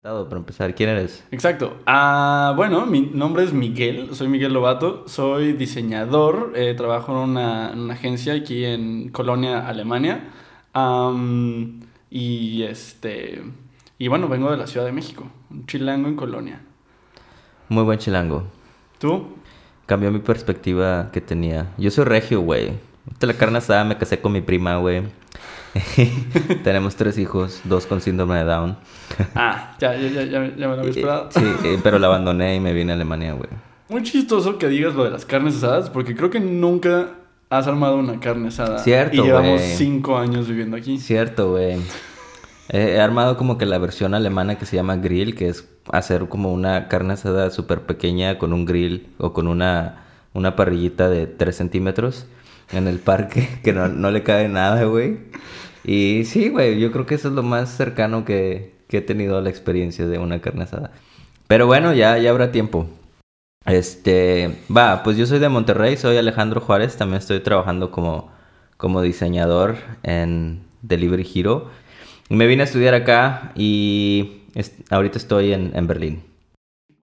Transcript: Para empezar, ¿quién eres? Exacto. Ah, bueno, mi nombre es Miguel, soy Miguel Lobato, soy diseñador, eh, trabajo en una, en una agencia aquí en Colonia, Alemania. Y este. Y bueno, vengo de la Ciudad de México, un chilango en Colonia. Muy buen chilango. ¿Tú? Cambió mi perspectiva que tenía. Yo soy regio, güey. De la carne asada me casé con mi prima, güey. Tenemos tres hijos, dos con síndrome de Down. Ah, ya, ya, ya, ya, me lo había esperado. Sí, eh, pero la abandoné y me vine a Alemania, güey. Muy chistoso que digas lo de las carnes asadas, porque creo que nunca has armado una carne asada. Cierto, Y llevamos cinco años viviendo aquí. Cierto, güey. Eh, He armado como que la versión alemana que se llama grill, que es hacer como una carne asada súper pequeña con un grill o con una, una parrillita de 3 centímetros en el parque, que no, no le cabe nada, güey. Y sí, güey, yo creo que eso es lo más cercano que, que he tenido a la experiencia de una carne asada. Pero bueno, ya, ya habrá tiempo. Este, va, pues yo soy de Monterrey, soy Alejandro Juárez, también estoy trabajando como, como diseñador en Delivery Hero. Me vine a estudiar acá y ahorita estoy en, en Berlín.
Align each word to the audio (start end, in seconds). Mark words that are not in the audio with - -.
Para 0.00 0.36
empezar, 0.36 0.76
¿quién 0.76 0.90
eres? 0.90 1.24
Exacto. 1.32 1.78
Ah, 1.84 2.52
bueno, 2.54 2.86
mi 2.86 3.00
nombre 3.00 3.42
es 3.42 3.52
Miguel, 3.52 4.14
soy 4.14 4.28
Miguel 4.28 4.52
Lobato, 4.52 5.08
soy 5.08 5.54
diseñador, 5.54 6.52
eh, 6.54 6.74
trabajo 6.74 7.10
en 7.10 7.30
una, 7.30 7.72
en 7.72 7.80
una 7.80 7.94
agencia 7.94 8.34
aquí 8.34 8.64
en 8.64 9.08
Colonia, 9.08 9.66
Alemania. 9.66 10.30
Y 12.10 12.62
este. 12.62 13.42
Y 13.98 14.06
bueno, 14.06 14.28
vengo 14.28 14.52
de 14.52 14.56
la 14.56 14.68
Ciudad 14.68 14.86
de 14.86 14.92
México, 14.92 15.24
un 15.50 15.66
chilango 15.66 16.08
en 16.08 16.14
Colonia. 16.14 16.60
Muy 17.68 17.82
buen 17.82 17.98
chilango. 17.98 18.44
¿Tú? 19.00 19.34
Cambió 19.86 20.12
mi 20.12 20.20
perspectiva 20.20 21.10
que 21.12 21.20
tenía. 21.20 21.74
Yo 21.76 21.90
soy 21.90 22.04
regio, 22.04 22.40
güey. 22.42 22.70
De 23.20 23.26
la 23.26 23.34
carne 23.34 23.58
asada 23.58 23.84
me 23.84 23.96
casé 23.96 24.20
con 24.20 24.32
mi 24.32 24.40
prima, 24.40 24.76
güey. 24.76 25.02
Tenemos 26.64 26.96
tres 26.96 27.18
hijos, 27.18 27.60
dos 27.64 27.86
con 27.86 28.00
síndrome 28.00 28.36
de 28.36 28.44
Down. 28.44 28.76
Ah, 29.34 29.76
ya, 29.78 29.94
ya, 29.96 30.08
ya, 30.08 30.24
ya, 30.24 30.40
me 30.40 30.56
lo 30.56 30.72
había 30.80 30.90
esperado. 30.90 31.28
Sí, 31.30 31.44
eh, 31.64 31.78
pero 31.82 31.98
la 31.98 32.06
abandoné 32.08 32.56
y 32.56 32.60
me 32.60 32.72
vine 32.72 32.92
a 32.92 32.94
Alemania, 32.94 33.32
güey. 33.32 33.48
Muy 33.88 34.02
chistoso 34.02 34.58
que 34.58 34.68
digas 34.68 34.94
lo 34.94 35.04
de 35.04 35.10
las 35.10 35.24
carnes 35.24 35.56
asadas, 35.56 35.90
porque 35.90 36.14
creo 36.14 36.30
que 36.30 36.40
nunca 36.40 37.10
has 37.50 37.66
armado 37.66 37.96
una 37.96 38.20
carne 38.20 38.48
asada. 38.48 38.78
Cierto, 38.78 39.16
Y 39.16 39.22
llevamos 39.22 39.60
cinco 39.62 40.18
años 40.18 40.48
viviendo 40.48 40.76
aquí. 40.76 40.98
Cierto, 40.98 41.52
güey. 41.52 41.76
Eh, 42.68 42.96
He 42.96 43.00
armado 43.00 43.36
como 43.36 43.56
que 43.56 43.64
la 43.64 43.78
versión 43.78 44.14
alemana 44.14 44.58
que 44.58 44.66
se 44.66 44.76
llama 44.76 44.96
grill, 44.96 45.34
que 45.34 45.48
es 45.48 45.66
hacer 45.90 46.28
como 46.28 46.52
una 46.52 46.88
carne 46.88 47.14
asada 47.14 47.50
súper 47.50 47.82
pequeña 47.82 48.38
con 48.38 48.52
un 48.52 48.66
grill 48.66 49.08
o 49.18 49.32
con 49.32 49.48
una, 49.48 50.04
una 50.34 50.54
parrillita 50.54 51.08
de 51.08 51.26
3 51.26 51.56
centímetros 51.56 52.26
en 52.72 52.88
el 52.88 52.98
parque, 52.98 53.48
que 53.64 53.72
no, 53.72 53.88
no 53.88 54.10
le 54.10 54.22
cabe 54.22 54.48
nada, 54.48 54.84
güey. 54.84 55.18
Y 55.84 56.24
sí, 56.24 56.48
güey, 56.48 56.78
yo 56.78 56.92
creo 56.92 57.06
que 57.06 57.14
eso 57.14 57.28
es 57.28 57.34
lo 57.34 57.42
más 57.42 57.70
cercano 57.70 58.24
que, 58.24 58.74
que 58.88 58.98
he 58.98 59.02
tenido 59.02 59.38
a 59.38 59.40
la 59.40 59.50
experiencia 59.50 60.06
de 60.06 60.18
una 60.18 60.40
carne 60.40 60.64
asada. 60.64 60.90
Pero 61.46 61.66
bueno, 61.66 61.94
ya, 61.94 62.18
ya 62.18 62.30
habrá 62.30 62.52
tiempo. 62.52 62.86
Este, 63.64 64.58
va, 64.74 65.02
pues 65.02 65.16
yo 65.16 65.26
soy 65.26 65.38
de 65.38 65.48
Monterrey, 65.48 65.96
soy 65.96 66.16
Alejandro 66.16 66.60
Juárez, 66.60 66.96
también 66.96 67.18
estoy 67.18 67.40
trabajando 67.40 67.90
como, 67.90 68.30
como 68.76 69.02
diseñador 69.02 69.76
en 70.02 70.64
Delivery 70.82 71.28
Hero. 71.34 71.70
Me 72.30 72.46
vine 72.46 72.62
a 72.62 72.64
estudiar 72.64 72.94
acá 72.94 73.52
y 73.54 74.42
ahorita 74.90 75.18
estoy 75.18 75.52
en, 75.52 75.72
en 75.74 75.86
Berlín. 75.86 76.22